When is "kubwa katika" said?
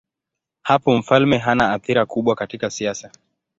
2.05-2.69